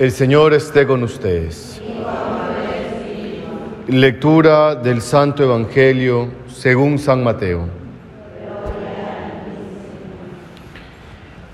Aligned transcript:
El 0.00 0.12
Señor 0.12 0.54
esté 0.54 0.86
con 0.86 1.02
ustedes. 1.02 1.78
Lectura 3.86 4.74
del 4.74 5.02
Santo 5.02 5.44
Evangelio 5.44 6.30
según 6.48 6.98
San 6.98 7.22
Mateo. 7.22 7.68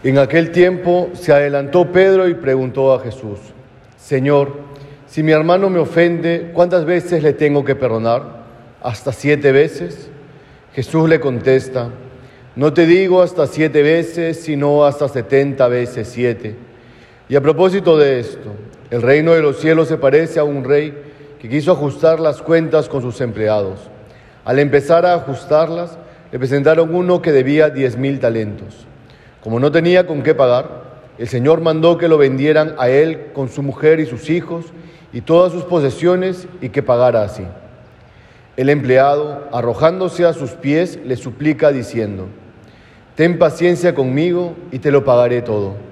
En 0.04 0.18
aquel 0.18 0.52
tiempo 0.52 1.10
se 1.14 1.32
adelantó 1.32 1.90
Pedro 1.90 2.28
y 2.28 2.34
preguntó 2.34 2.94
a 2.94 3.00
Jesús, 3.00 3.40
Señor, 3.96 4.60
si 5.08 5.24
mi 5.24 5.32
hermano 5.32 5.68
me 5.68 5.80
ofende, 5.80 6.52
¿cuántas 6.54 6.84
veces 6.84 7.24
le 7.24 7.32
tengo 7.32 7.64
que 7.64 7.74
perdonar? 7.74 8.44
¿Hasta 8.80 9.10
siete 9.10 9.50
veces? 9.50 10.08
Jesús 10.72 11.08
le 11.08 11.18
contesta, 11.18 11.90
no 12.54 12.72
te 12.72 12.86
digo 12.86 13.22
hasta 13.22 13.48
siete 13.48 13.82
veces, 13.82 14.40
sino 14.40 14.84
hasta 14.84 15.08
setenta 15.08 15.66
veces 15.66 16.06
siete. 16.06 16.65
Y 17.28 17.34
a 17.34 17.40
propósito 17.40 17.98
de 17.98 18.20
esto, 18.20 18.54
el 18.90 19.02
reino 19.02 19.32
de 19.32 19.42
los 19.42 19.58
cielos 19.58 19.88
se 19.88 19.96
parece 19.96 20.38
a 20.38 20.44
un 20.44 20.62
rey 20.62 20.96
que 21.40 21.48
quiso 21.48 21.72
ajustar 21.72 22.20
las 22.20 22.40
cuentas 22.40 22.88
con 22.88 23.02
sus 23.02 23.20
empleados. 23.20 23.90
Al 24.44 24.60
empezar 24.60 25.04
a 25.04 25.14
ajustarlas, 25.14 25.98
le 26.30 26.38
presentaron 26.38 26.94
uno 26.94 27.20
que 27.22 27.32
debía 27.32 27.68
diez 27.68 27.96
mil 27.96 28.20
talentos. 28.20 28.86
Como 29.42 29.58
no 29.58 29.72
tenía 29.72 30.06
con 30.06 30.22
qué 30.22 30.34
pagar, 30.34 30.84
el 31.18 31.26
Señor 31.26 31.60
mandó 31.62 31.98
que 31.98 32.08
lo 32.08 32.16
vendieran 32.16 32.74
a 32.78 32.88
él 32.88 33.28
con 33.32 33.48
su 33.48 33.62
mujer 33.62 33.98
y 33.98 34.06
sus 34.06 34.30
hijos 34.30 34.66
y 35.12 35.22
todas 35.22 35.52
sus 35.52 35.64
posesiones 35.64 36.46
y 36.60 36.68
que 36.68 36.82
pagara 36.82 37.22
así. 37.22 37.44
El 38.56 38.68
empleado, 38.68 39.48
arrojándose 39.52 40.24
a 40.24 40.32
sus 40.32 40.52
pies, 40.52 40.98
le 41.04 41.16
suplica 41.16 41.72
diciendo, 41.72 42.26
Ten 43.16 43.38
paciencia 43.38 43.94
conmigo 43.94 44.54
y 44.70 44.78
te 44.78 44.90
lo 44.90 45.04
pagaré 45.04 45.42
todo. 45.42 45.85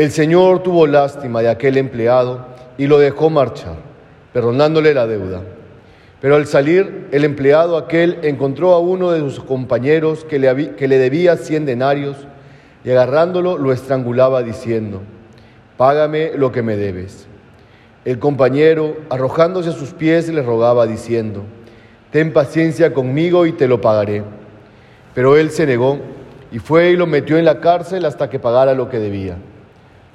El 0.00 0.10
Señor 0.12 0.62
tuvo 0.62 0.86
lástima 0.86 1.42
de 1.42 1.50
aquel 1.50 1.76
empleado 1.76 2.46
y 2.78 2.86
lo 2.86 2.98
dejó 2.98 3.28
marchar, 3.28 3.74
perdonándole 4.32 4.94
la 4.94 5.06
deuda. 5.06 5.42
Pero 6.22 6.36
al 6.36 6.46
salir, 6.46 7.08
el 7.12 7.22
empleado 7.22 7.76
aquel 7.76 8.16
encontró 8.22 8.72
a 8.72 8.78
uno 8.78 9.10
de 9.10 9.20
sus 9.20 9.40
compañeros 9.40 10.24
que 10.24 10.38
le, 10.38 10.74
que 10.74 10.88
le 10.88 10.96
debía 10.96 11.36
cien 11.36 11.66
denarios 11.66 12.16
y 12.82 12.90
agarrándolo 12.90 13.58
lo 13.58 13.74
estrangulaba 13.74 14.42
diciendo, 14.42 15.02
Págame 15.76 16.30
lo 16.34 16.50
que 16.50 16.62
me 16.62 16.78
debes. 16.78 17.26
El 18.06 18.18
compañero, 18.18 18.96
arrojándose 19.10 19.68
a 19.68 19.72
sus 19.72 19.92
pies, 19.92 20.30
le 20.30 20.40
rogaba 20.40 20.86
diciendo, 20.86 21.42
Ten 22.10 22.32
paciencia 22.32 22.94
conmigo 22.94 23.44
y 23.44 23.52
te 23.52 23.68
lo 23.68 23.82
pagaré. 23.82 24.22
Pero 25.12 25.36
él 25.36 25.50
se 25.50 25.66
negó 25.66 25.98
y 26.50 26.58
fue 26.58 26.88
y 26.88 26.96
lo 26.96 27.06
metió 27.06 27.36
en 27.36 27.44
la 27.44 27.60
cárcel 27.60 28.06
hasta 28.06 28.30
que 28.30 28.38
pagara 28.38 28.72
lo 28.72 28.88
que 28.88 28.98
debía. 28.98 29.36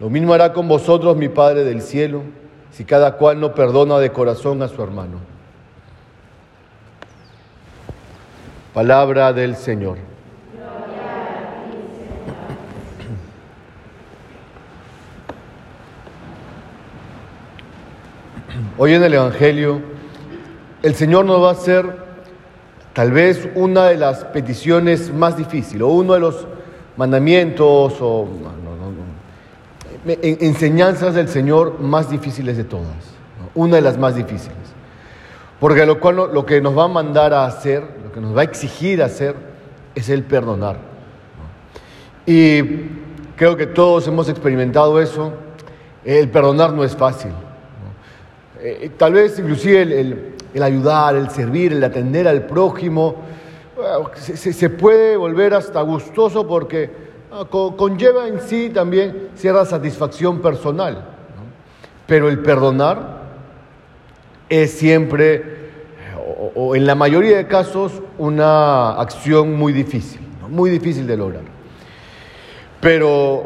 Lo 0.00 0.10
mismo 0.10 0.34
hará 0.34 0.52
con 0.52 0.66
vosotros 0.66 1.16
mi 1.16 1.28
Padre 1.28 1.62
del 1.62 1.82
cielo, 1.82 2.22
si 2.72 2.84
cada 2.84 3.16
cual 3.16 3.38
no 3.38 3.54
perdona 3.54 3.98
de 3.98 4.10
corazón 4.10 4.62
a 4.62 4.68
su 4.68 4.82
hermano. 4.82 5.18
Palabra 8.74 9.32
del 9.32 9.56
Señor. 9.56 9.98
Hoy 18.78 18.94
en 18.94 19.02
el 19.02 19.12
Evangelio, 19.12 19.82
el 20.82 20.94
Señor 20.94 21.26
nos 21.26 21.42
va 21.42 21.50
a 21.50 21.52
hacer 21.52 22.10
Tal 22.92 23.12
vez 23.12 23.48
una 23.54 23.86
de 23.86 23.96
las 23.96 24.24
peticiones 24.24 25.12
más 25.14 25.36
difíciles, 25.36 25.82
o 25.82 25.88
uno 25.88 26.14
de 26.14 26.20
los 26.20 26.46
mandamientos 26.96 27.94
o 28.00 28.26
enseñanzas 30.04 31.14
del 31.14 31.28
Señor 31.28 31.80
más 31.80 32.10
difíciles 32.10 32.56
de 32.56 32.64
todas, 32.64 32.96
una 33.54 33.76
de 33.76 33.82
las 33.82 33.98
más 33.98 34.14
difíciles. 34.14 34.56
Porque 35.58 35.84
lo, 35.84 36.00
cual, 36.00 36.16
lo 36.32 36.46
que 36.46 36.60
nos 36.60 36.76
va 36.76 36.84
a 36.84 36.88
mandar 36.88 37.34
a 37.34 37.44
hacer, 37.44 37.84
lo 38.02 38.12
que 38.12 38.20
nos 38.20 38.34
va 38.34 38.40
a 38.40 38.44
exigir 38.44 39.02
hacer, 39.02 39.34
es 39.94 40.08
el 40.08 40.22
perdonar. 40.24 40.78
Y 42.24 42.62
creo 43.36 43.56
que 43.56 43.66
todos 43.66 44.06
hemos 44.08 44.28
experimentado 44.28 45.00
eso. 45.00 45.32
El 46.04 46.30
perdonar 46.30 46.72
no 46.72 46.82
es 46.82 46.96
fácil. 46.96 47.32
Eh, 48.58 48.90
tal 48.96 49.12
vez 49.12 49.38
inclusive 49.38 49.82
el, 49.82 50.34
el 50.54 50.62
ayudar, 50.62 51.16
el 51.16 51.30
servir, 51.30 51.72
el 51.72 51.84
atender 51.84 52.26
al 52.26 52.46
prójimo, 52.46 53.16
se, 54.14 54.70
puede 54.70 55.16
volver 55.16 55.54
hasta 55.54 55.80
gustoso 55.82 56.46
porque 56.46 57.09
conlleva 57.50 58.28
en 58.28 58.40
sí 58.40 58.70
también 58.70 59.30
cierta 59.34 59.64
satisfacción 59.64 60.40
personal. 60.40 61.04
Pero 62.06 62.28
el 62.28 62.40
perdonar 62.40 63.20
es 64.48 64.72
siempre, 64.72 65.42
o, 66.54 66.74
en 66.74 66.86
la 66.86 66.94
mayoría 66.94 67.36
de 67.36 67.46
casos, 67.46 68.02
una 68.18 69.00
acción 69.00 69.54
muy 69.54 69.72
difícil, 69.72 70.20
muy 70.48 70.70
difícil 70.70 71.06
de 71.06 71.16
lograr. 71.16 71.42
Pero 72.80 73.44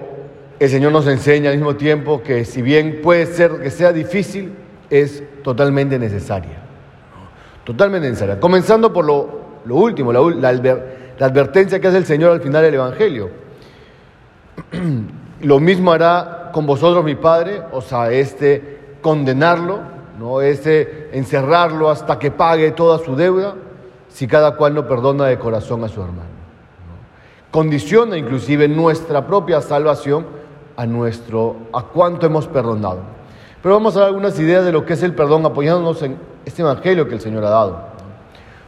el 0.59 0.71
Señor 0.71 0.93
nos 0.93 1.06
enseña 1.06 1.50
al 1.50 1.56
mismo 1.56 1.77
tiempo 1.77 2.23
que 2.23 2.44
si 2.44 2.62
bien 2.62 3.00
puede 3.03 3.27
ser 3.27 3.61
que 3.61 3.71
sea 3.71 3.93
difícil, 3.93 4.55
es 4.89 5.23
totalmente 5.43 5.99
necesaria. 5.99 6.62
Totalmente 7.65 8.09
necesaria. 8.09 8.41
Comenzando 8.41 8.93
por 8.93 9.05
lo, 9.05 9.75
último, 9.75 10.12
la, 10.12 10.50
advertencia 11.21 11.81
que 11.81 11.89
hace 11.89 11.99
el 11.99 12.06
Señor 12.06 12.33
al 12.33 12.41
final 12.41 12.62
del 12.62 12.75
Evangelio. 12.75 13.44
lo 15.41 15.61
mismo 15.61 15.93
hará 15.93 16.51
con 16.53 16.67
vosotros 16.67 17.05
mi 17.05 17.15
Padre, 17.15 17.62
o 17.73 17.81
sea, 17.81 18.11
este 18.11 18.97
condenarlo, 19.01 19.81
¿no? 20.19 20.41
este 20.41 21.11
encerrarlo 21.12 21.91
hasta 21.91 22.19
que 22.19 22.31
pague 22.31 22.71
toda 22.71 22.99
su 22.99 23.17
deuda, 23.17 23.55
si 24.09 24.27
cada 24.27 24.57
cual 24.57 24.75
no 24.75 24.87
perdona 24.87 25.27
de 25.27 25.39
corazón 25.39 25.85
a 25.85 25.89
su 25.89 26.01
hermano. 26.01 26.35
Condiciona 27.51 28.17
inclusive 28.17 28.69
nuestra 28.69 29.27
propia 29.27 29.61
salvación 29.61 30.27
a 30.77 30.87
nuestro 30.87 31.56
a 31.73 31.83
cuánto 31.83 32.27
hemos 32.27 32.47
perdonado. 32.47 33.01
Pero 33.62 33.75
vamos 33.75 33.97
a 33.97 34.01
dar 34.01 34.09
algunas 34.09 34.39
ideas 34.39 34.65
de 34.65 34.73
lo 34.73 34.85
que 34.85 34.95
es 34.95 35.03
el 35.03 35.15
perdón 35.15 35.45
apoyándonos 35.47 36.03
en 36.03 36.19
este 36.45 36.62
evangelio 36.62 37.09
que 37.09 37.15
el 37.15 37.21
Señor 37.21 37.45
ha 37.45 37.51
dado. 37.51 37.79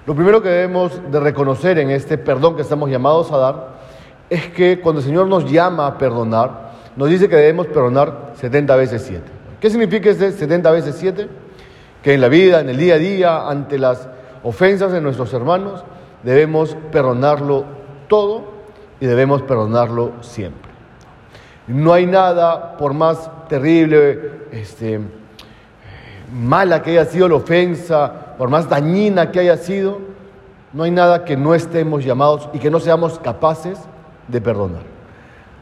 Lo 0.07 0.15
primero 0.15 0.41
que 0.41 0.49
debemos 0.49 1.01
de 1.11 1.21
reconocer 1.21 1.79
en 1.79 1.91
este 1.91 2.17
perdón 2.17 2.57
que 2.57 2.63
estamos 2.63 2.89
llamados 2.91 3.31
a 3.33 3.39
dar 3.39 3.76
es 4.29 4.49
que 4.49 4.81
cuando 4.81 5.01
el 5.01 5.07
Señor 5.07 5.27
nos 5.29 5.51
llama 5.51 5.87
a 5.87 5.99
perdonar, 5.99 6.73
nos 6.97 7.09
dice 7.09 7.29
que 7.29 7.37
debemos 7.37 7.67
perdonar 7.69 8.33
70 8.35 8.77
veces 8.77 9.03
7. 9.07 9.23
¿Qué 9.61 9.71
significa 9.71 10.11
este 10.11 10.33
70 10.33 10.71
veces 10.71 10.97
7? 10.99 11.29
Que 12.03 12.15
en 12.15 12.21
la 12.21 12.29
vida, 12.29 12.61
en 12.61 12.69
el 12.69 12.77
día 12.77 12.95
a 12.95 12.99
día, 12.99 13.49
ante 13.49 13.79
las 13.79 14.09
ofensas 14.43 14.93
de 14.93 15.01
nuestros 15.01 15.33
hermanos, 15.33 15.85
debemos 16.23 16.77
perdonarlo 16.91 17.65
todo 18.09 18.45
y 19.01 19.07
debemos 19.07 19.43
perdonarlo 19.43 20.13
siempre. 20.21 20.71
No 21.67 21.93
hay 21.93 22.07
nada, 22.07 22.77
por 22.77 22.95
más 22.95 23.31
terrible, 23.49 24.31
este, 24.53 25.01
mala 26.33 26.83
que 26.83 26.93
haya 26.93 27.05
sido 27.05 27.29
la 27.29 27.37
ofensa, 27.37 28.37
por 28.39 28.49
más 28.49 28.69
dañina 28.69 29.31
que 29.31 29.41
haya 29.41 29.57
sido, 29.57 29.99
no 30.73 30.85
hay 30.85 30.91
nada 30.91 31.25
que 31.25 31.37
no 31.37 31.55
estemos 31.55 32.05
llamados 32.05 32.49
y 32.53 32.59
que 32.59 32.71
no 32.71 32.81
seamos 32.81 33.19
capaces 33.19 33.79
de 34.29 34.41
perdonar. 34.41 34.83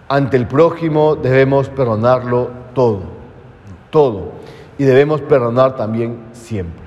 Ante 0.09 0.37
el 0.37 0.47
prójimo 0.47 1.17
debemos 1.17 1.69
perdonarlo 1.69 2.51
todo, 2.75 3.03
todo. 3.91 4.33
Y 4.77 4.85
debemos 4.85 5.21
perdonar 5.21 5.77
también 5.77 6.19
siempre. 6.33 6.85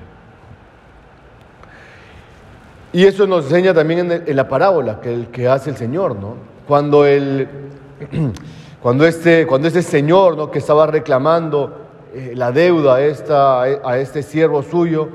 Y 2.92 3.04
eso 3.04 3.26
nos 3.26 3.44
enseña 3.44 3.74
también 3.74 4.10
en, 4.26 4.36
la 4.36 4.48
parábola 4.48 5.00
que, 5.00 5.26
que 5.30 5.48
hace 5.48 5.70
el 5.70 5.76
Señor, 5.76 6.16
¿no? 6.16 6.36
Cuando, 6.66 7.04
el, 7.06 7.48
cuando, 8.82 9.06
este, 9.06 9.46
cuando 9.46 9.68
este 9.68 9.82
Señor 9.82 10.36
¿no? 10.36 10.50
que 10.50 10.58
estaba 10.58 10.86
reclamando 10.86 11.86
eh, 12.14 12.32
la 12.34 12.52
deuda 12.52 12.96
a, 12.96 13.00
esta, 13.02 13.62
a 13.62 13.98
este 13.98 14.22
siervo 14.22 14.62
suyo, 14.62 15.08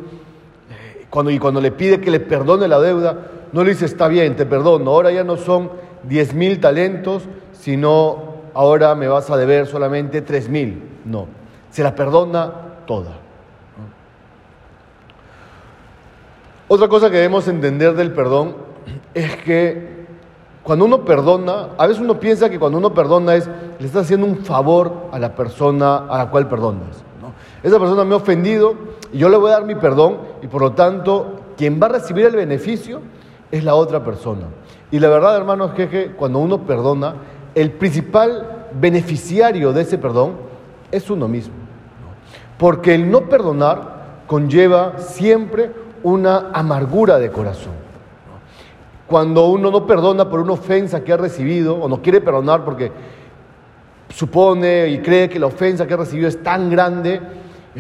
eh, 0.70 1.06
cuando, 1.10 1.32
y 1.32 1.40
cuando 1.40 1.62
le 1.62 1.72
pide 1.72 2.02
que 2.02 2.12
le 2.12 2.20
perdone 2.20 2.68
la 2.68 2.80
deuda, 2.80 3.18
no 3.52 3.64
le 3.64 3.72
dice, 3.72 3.86
está 3.86 4.08
bien, 4.08 4.36
te 4.36 4.46
perdono, 4.46 4.90
ahora 4.92 5.12
ya 5.12 5.24
no 5.24 5.38
son 5.38 5.70
diez 6.04 6.34
mil 6.34 6.60
talentos, 6.60 7.24
sino 7.54 8.34
ahora 8.54 8.96
me 8.96 9.08
vas 9.08 9.30
a 9.30 9.38
deber 9.38 9.68
solamente 9.68 10.22
tres 10.22 10.50
mil. 10.50 10.84
No, 11.06 11.28
se 11.72 11.84
la 11.84 11.96
perdona 11.96 12.52
toda. 12.86 13.12
Otra 16.68 16.88
cosa 16.88 17.10
que 17.10 17.18
debemos 17.18 17.48
entender 17.48 17.94
del 17.94 18.14
perdón 18.14 18.56
es 19.14 19.36
que 19.38 19.94
cuando 20.64 20.86
uno 20.86 21.04
perdona, 21.04 21.70
a 21.78 21.88
veces 21.88 22.02
uno 22.02 22.20
piensa 22.20 22.50
que 22.50 22.58
cuando 22.58 22.78
uno 22.78 22.94
perdona 22.94 23.36
es, 23.36 23.50
le 23.80 23.86
está 23.86 24.00
haciendo 24.00 24.26
un 24.26 24.38
favor 24.38 25.10
a 25.12 25.20
la 25.20 25.36
persona 25.36 25.98
a 25.98 26.18
la 26.18 26.30
cual 26.30 26.48
perdonas. 26.48 27.04
Esa 27.62 27.80
persona 27.80 28.04
me 28.06 28.14
ha 28.14 28.18
ofendido 28.18 28.76
y 29.12 29.18
yo 29.20 29.30
le 29.30 29.38
voy 29.38 29.52
a 29.52 29.56
dar 29.56 29.66
mi 29.66 29.76
perdón 29.76 30.20
y 30.42 30.48
por 30.48 30.62
lo 30.62 30.72
tanto 30.72 31.40
quien 31.58 31.82
va 31.82 31.88
a 31.88 31.90
recibir 31.90 32.26
el 32.26 32.36
beneficio 32.36 33.02
es 33.54 33.64
la 33.64 33.76
otra 33.76 34.04
persona. 34.04 34.48
Y 34.90 34.98
la 34.98 35.10
verdad, 35.10 35.38
hermanos, 35.38 35.74
es 35.78 35.88
que 35.88 36.08
cuando 36.14 36.40
uno 36.40 36.64
perdona, 36.66 37.14
el 37.54 37.70
principal 37.70 38.68
beneficiario 38.74 39.72
de 39.72 39.84
ese 39.84 40.00
perdón 40.00 40.32
es 40.92 41.08
uno 41.12 41.28
mismo. 41.28 41.54
Porque 42.58 42.96
el 42.96 43.12
no 43.12 43.30
perdonar 43.30 44.24
conlleva 44.26 44.98
siempre 44.98 45.72
una 46.02 46.50
amargura 46.52 47.20
de 47.20 47.30
corazón. 47.30 47.74
Cuando 49.06 49.46
uno 49.46 49.70
no 49.70 49.86
perdona 49.86 50.28
por 50.28 50.40
una 50.40 50.54
ofensa 50.54 51.04
que 51.04 51.14
ha 51.14 51.18
recibido, 51.18 51.76
o 51.76 51.88
no 51.88 52.02
quiere 52.02 52.22
perdonar 52.22 52.66
porque 52.66 52.92
supone 54.10 54.88
y 54.88 54.98
cree 54.98 55.30
que 55.30 55.38
la 55.38 55.46
ofensa 55.46 55.86
que 55.86 55.94
ha 55.94 55.98
recibido 55.98 56.28
es 56.28 56.42
tan 56.42 56.72
grande, 56.72 57.22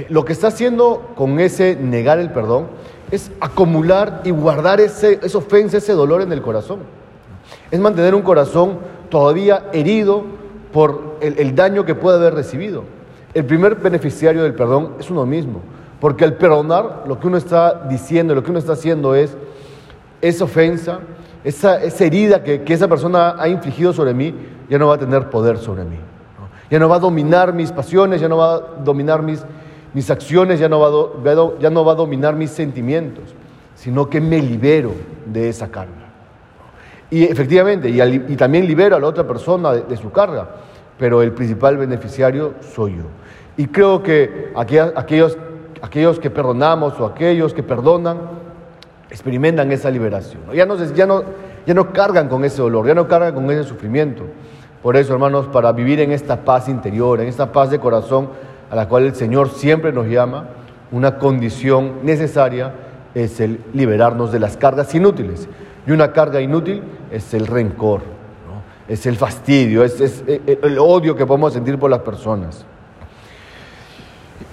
lo 0.09 0.25
que 0.25 0.33
está 0.33 0.47
haciendo 0.47 1.11
con 1.15 1.39
ese 1.39 1.75
negar 1.75 2.19
el 2.19 2.31
perdón 2.31 2.67
es 3.11 3.31
acumular 3.39 4.21
y 4.23 4.31
guardar 4.31 4.81
ese, 4.81 5.19
esa 5.21 5.37
ofensa, 5.37 5.77
ese 5.77 5.93
dolor 5.93 6.21
en 6.21 6.31
el 6.31 6.41
corazón. 6.41 6.79
Es 7.69 7.79
mantener 7.79 8.15
un 8.15 8.23
corazón 8.23 8.79
todavía 9.09 9.69
herido 9.71 10.23
por 10.71 11.17
el, 11.21 11.37
el 11.37 11.53
daño 11.53 11.85
que 11.85 11.93
puede 11.93 12.17
haber 12.17 12.33
recibido. 12.33 12.83
El 13.35 13.45
primer 13.45 13.75
beneficiario 13.75 14.41
del 14.43 14.55
perdón 14.55 14.93
es 14.99 15.11
uno 15.11 15.25
mismo, 15.25 15.61
porque 15.99 16.23
al 16.23 16.37
perdonar 16.37 17.03
lo 17.07 17.19
que 17.19 17.27
uno 17.27 17.37
está 17.37 17.85
diciendo, 17.87 18.33
lo 18.33 18.43
que 18.43 18.49
uno 18.49 18.59
está 18.59 18.73
haciendo 18.73 19.13
es 19.13 19.37
esa 20.21 20.45
ofensa, 20.45 20.99
esa, 21.43 21.83
esa 21.83 22.05
herida 22.05 22.43
que, 22.43 22.63
que, 22.63 22.73
esa 22.73 22.87
persona 22.87 23.35
ha 23.37 23.47
infligido 23.47 23.93
sobre 23.93 24.13
mí, 24.13 24.33
ya 24.69 24.79
no 24.79 24.87
va 24.87 24.95
a 24.95 24.97
tener 24.97 25.29
poder 25.29 25.57
sobre 25.57 25.83
mí. 25.83 25.97
Ya 26.71 26.79
no 26.79 26.89
va 26.89 26.95
a 26.95 26.99
dominar 26.99 27.53
mis 27.53 27.71
pasiones, 27.71 28.21
ya 28.21 28.29
no 28.29 28.37
va 28.37 28.55
a 28.55 28.59
dominar 28.83 29.21
mis, 29.21 29.43
mis 29.93 30.09
acciones, 30.09 30.59
ya 30.59 30.69
no, 30.69 30.79
va 30.79 31.59
ya 31.59 31.69
no 31.69 31.85
va 31.85 31.91
a 31.91 31.95
dominar 31.95 32.35
mis 32.35 32.51
sentimientos, 32.51 33.23
sino 33.75 34.09
que 34.09 34.19
me 34.19 34.41
libero 34.41 34.91
de 35.25 35.49
esa 35.49 35.69
carga. 35.69 36.03
Y 37.09 37.23
efectivamente, 37.25 37.89
y, 37.89 38.35
también 38.35 38.65
libero 38.65 38.95
a 38.95 38.99
la 38.99 39.07
otra 39.07 39.27
persona 39.27 39.71
de, 39.73 39.97
su 39.97 40.11
carga, 40.11 40.49
pero 40.97 41.21
el 41.21 41.31
principal 41.31 41.77
beneficiario 41.77 42.55
soy 42.73 42.97
yo. 42.97 43.03
Y 43.55 43.67
creo 43.67 44.01
que 44.01 44.51
aquellos, 44.55 45.37
aquellos 45.81 46.19
que 46.19 46.31
perdonamos 46.31 46.99
o 46.99 47.05
aquellos 47.05 47.53
que 47.53 47.61
perdonan 47.61 48.17
experimentan 49.11 49.71
esa 49.71 49.91
liberación. 49.91 50.41
Ya, 50.55 50.65
no, 50.65 50.75
ya, 50.75 51.05
no, 51.05 51.23
ya 51.67 51.73
no 51.75 51.93
cargan 51.93 52.27
con 52.27 52.43
ese 52.45 52.63
dolor, 52.63 52.87
ya 52.87 52.95
no 52.95 53.07
cargan 53.07 53.35
con 53.35 53.51
ese 53.51 53.63
sufrimiento. 53.63 54.23
Por 54.81 54.97
eso, 54.97 55.13
hermanos, 55.13 55.47
para 55.47 55.71
vivir 55.71 55.99
en 55.99 56.11
esta 56.11 56.43
paz 56.43 56.67
interior, 56.67 57.21
en 57.21 57.27
esta 57.27 57.51
paz 57.51 57.69
de 57.69 57.79
corazón 57.79 58.29
a 58.73 58.75
la 58.75 58.87
cual 58.87 59.05
el 59.05 59.13
Señor 59.13 59.49
siempre 59.51 59.93
nos 59.93 60.07
llama, 60.07 60.47
una 60.91 61.19
condición 61.19 61.99
necesaria 62.01 62.73
es 63.13 63.39
el 63.39 63.59
liberarnos 63.71 64.31
de 64.31 64.39
las 64.39 64.57
cargas 64.57 64.95
inútiles. 64.95 65.47
Y 65.85 65.91
una 65.91 66.11
carga 66.11 66.41
inútil 66.41 66.81
es 67.11 67.35
el 67.35 67.45
rencor, 67.45 68.01
es 68.87 69.05
el 69.05 69.15
fastidio, 69.15 69.83
es, 69.83 70.01
eh, 70.01 70.41
eh, 70.47 70.59
el 70.63 70.79
odio 70.79 71.15
que 71.15 71.23
podemos 71.23 71.53
sentir 71.53 71.77
por 71.77 71.91
las 71.91 71.99
personas. 71.99 72.65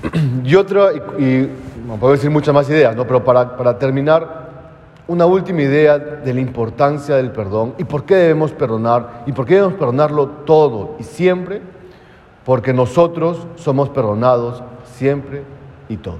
Y 0.44 0.54
otra, 0.54 0.92
y, 1.18 1.48
no 1.86 1.96
puedo 1.96 2.12
decir 2.12 2.28
muchas 2.28 2.52
más 2.52 2.68
ideas, 2.68 2.94
¿no? 2.94 3.06
pero 3.06 3.24
para, 3.24 3.56
para 3.56 3.78
terminar, 3.78 4.50
una 5.08 5.24
última 5.24 5.62
idea 5.62 5.98
de 5.98 6.34
la 6.34 6.40
importancia 6.40 7.16
del 7.16 7.30
perdón 7.30 7.72
y 7.78 7.84
por 7.84 8.04
qué 8.04 8.16
debemos 8.16 8.52
perdonar 8.52 9.22
y 9.24 9.32
por 9.32 9.46
qué 9.46 9.54
debemos 9.54 9.78
perdonarlo 9.78 10.28
todo 10.44 10.96
y 10.98 11.04
siempre, 11.04 11.62
porque 12.44 12.72
nosotros 12.72 13.46
somos 13.56 13.88
perdonados 13.90 14.62
siempre 14.84 15.42
y 15.88 15.96
todo. 15.96 16.18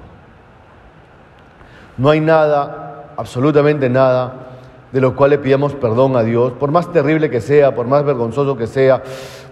No 1.97 2.11
hay 2.11 2.21
nada, 2.21 3.13
absolutamente 3.17 3.89
nada, 3.89 4.49
de 4.93 5.01
lo 5.01 5.15
cual 5.15 5.31
le 5.31 5.39
pidamos 5.39 5.75
perdón 5.75 6.17
a 6.17 6.23
Dios, 6.23 6.53
por 6.53 6.71
más 6.71 6.91
terrible 6.93 7.31
que 7.31 7.41
sea, 7.41 7.75
por 7.75 7.87
más 7.87 8.05
vergonzoso 8.05 8.57
que 8.57 8.67
sea, 8.67 9.03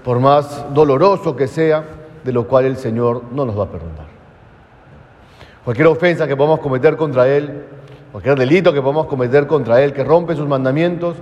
por 0.05 0.19
más 0.19 0.73
doloroso 0.73 1.37
que 1.37 1.47
sea, 1.47 1.85
de 2.25 2.33
lo 2.33 2.47
cual 2.47 2.65
el 2.65 2.77
Señor 2.77 3.23
no 3.33 3.45
nos 3.45 3.59
va 3.59 3.65
a 3.65 3.69
perdonar. 3.69 4.07
Cualquier 5.65 5.87
ofensa 5.89 6.27
que 6.27 6.37
podamos 6.37 6.61
cometer 6.61 6.97
contra 6.97 7.29
Él, 7.29 7.67
cualquier 8.11 8.39
delito 8.39 8.73
que 8.73 8.81
podamos 8.81 9.07
cometer 9.07 9.47
contra 9.47 9.83
Él, 9.83 9.93
que 9.93 10.03
rompe 10.03 10.35
sus 10.35 10.49
mandamientos, 10.49 11.17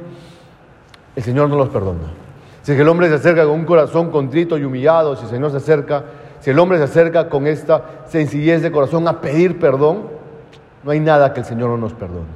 el 1.15 1.23
Señor 1.23 1.49
no 1.49 1.57
los 1.57 1.69
perdona. 1.69 2.26
Si 2.67 2.73
el 2.73 2.89
hombre 2.89 3.09
se 3.09 3.15
acerca 3.15 3.45
con 3.45 3.53
un 3.61 3.65
corazón 3.65 4.11
contrito 4.11 4.59
y 4.59 4.65
humillado, 4.65 5.15
si 5.15 5.23
el 5.23 5.31
Señor 5.31 5.53
se 5.53 5.59
acerca, 5.59 6.03
si 6.41 6.51
el 6.51 6.59
hombre 6.59 6.79
se 6.79 6.83
acerca 6.83 7.29
con 7.29 7.47
esta 7.47 8.03
sencillez 8.09 8.61
de 8.61 8.73
corazón 8.73 9.07
a 9.07 9.21
pedir 9.21 9.61
perdón, 9.61 10.09
no 10.83 10.91
hay 10.91 10.99
nada 10.99 11.33
que 11.33 11.39
el 11.39 11.47
Señor 11.47 11.71
no 11.71 11.77
nos 11.77 11.93
perdone. 11.93 12.27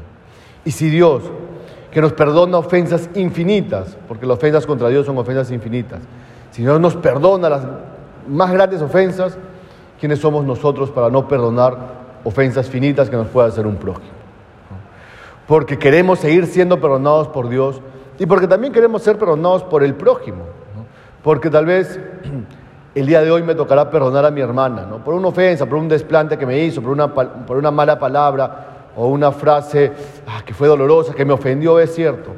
Y 0.65 0.71
si 0.71 0.89
Dios 0.89 1.25
que 1.91 2.01
nos 2.01 2.13
perdona 2.13 2.59
ofensas 2.59 3.11
infinitas, 3.17 3.99
porque 4.07 4.25
las 4.25 4.37
ofensas 4.37 4.67
contra 4.67 4.87
Dios 4.87 5.05
son 5.05 5.19
ofensas 5.19 5.51
infinitas. 5.51 5.99
Si 6.53 6.63
Dios 6.63 6.79
nos 6.79 6.95
perdona 6.95 7.49
las 7.49 7.63
más 8.29 8.53
grandes 8.53 8.81
ofensas, 8.83 9.37
¿quiénes 9.99 10.21
somos 10.21 10.45
nosotros 10.45 10.93
para 10.93 11.11
no 11.11 11.27
perdonar 11.27 11.77
ofensas 12.23 12.69
finitas 12.69 13.11
que 13.11 13.17
nos 13.17 13.27
pueda 13.27 13.49
hacer 13.49 13.67
un 13.67 13.75
prójimo? 13.75 14.13
Porque 15.49 15.77
queremos 15.77 16.21
seguir 16.21 16.47
siendo 16.47 16.81
perdonados 16.81 17.27
por 17.27 17.49
Dios 17.49 17.81
y 18.21 18.27
porque 18.27 18.47
también 18.47 18.71
queremos 18.71 19.03
ser 19.03 19.19
perdonados 19.19 19.65
por 19.65 19.83
el 19.83 19.95
prójimo. 19.95 20.45
Porque 21.23 21.49
tal 21.49 21.65
vez 21.65 21.99
el 22.95 23.07
día 23.07 23.23
de 23.23 23.31
hoy 23.31 23.43
me 23.43 23.55
tocará 23.55 23.89
perdonar 23.89 24.27
a 24.27 24.31
mi 24.31 24.43
hermana, 24.43 24.85
¿no? 24.85 25.03
por 25.03 25.15
una 25.15 25.29
ofensa, 25.29 25.65
por 25.65 25.79
un 25.79 25.89
desplante 25.89 26.37
que 26.37 26.45
me 26.45 26.59
hizo, 26.59 26.83
por 26.83 26.91
una, 26.91 27.13
por 27.13 27.57
una 27.57 27.71
mala 27.71 27.99
palabra, 27.99 28.67
o 28.95 29.07
una 29.07 29.33
frase 29.33 29.93
ah, 30.27 30.43
que 30.45 30.53
fue 30.53 30.69
dolorosa, 30.69 31.15
que 31.15 31.25
me 31.25 31.33
ofendió, 31.33 31.81
es 31.81 31.95
cierto. 31.95 32.33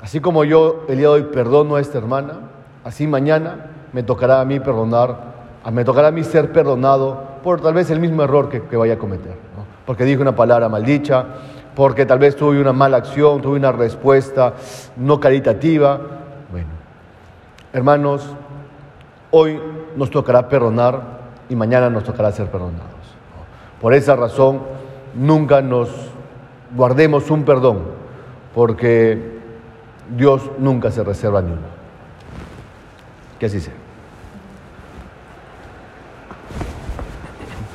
Así 0.00 0.20
como 0.20 0.44
yo 0.44 0.84
el 0.88 0.98
día 0.98 1.08
de 1.08 1.14
hoy 1.14 1.22
perdono 1.24 1.74
a 1.74 1.80
esta 1.80 1.98
hermana, 1.98 2.34
así 2.84 3.08
mañana 3.08 3.66
me 3.92 4.04
tocará 4.04 4.40
a 4.40 4.44
mí 4.44 4.60
perdonar, 4.60 5.16
me 5.72 5.84
tocará 5.84 6.08
a 6.08 6.12
mí 6.12 6.22
ser 6.22 6.52
perdonado 6.52 7.40
por 7.42 7.60
tal 7.60 7.74
vez 7.74 7.90
el 7.90 7.98
mismo 7.98 8.22
error 8.22 8.48
que, 8.48 8.76
vaya 8.76 8.94
a 8.94 8.98
cometer. 8.98 9.34
Porque 9.86 10.04
dije 10.04 10.22
una 10.22 10.36
palabra 10.36 10.68
maldicha, 10.68 11.26
porque 11.74 12.06
tal 12.06 12.18
vez 12.18 12.36
tuve 12.36 12.60
una 12.60 12.72
mala 12.72 12.98
acción, 12.98 13.40
tuve 13.40 13.56
una 13.56 13.72
respuesta 13.72 14.54
no 14.96 15.20
caritativa. 15.20 16.00
Bueno, 16.50 16.68
hermanos, 17.72 18.34
hoy 19.30 19.60
nos 19.96 20.10
tocará 20.10 20.48
perdonar 20.48 21.20
y 21.48 21.56
mañana 21.56 21.90
nos 21.90 22.04
tocará 22.04 22.32
ser 22.32 22.50
perdonados. 22.50 22.86
Por 23.80 23.94
esa 23.94 24.16
razón, 24.16 24.60
nunca 25.14 25.62
nos 25.62 25.88
guardemos 26.76 27.30
un 27.30 27.44
perdón, 27.44 27.82
porque 28.54 29.38
Dios 30.16 30.42
nunca 30.58 30.90
se 30.90 31.02
reserva 31.02 31.40
ni 31.40 31.52
uno. 31.52 31.80
Que 33.38 33.46
así 33.46 33.60
sea. 33.60 33.74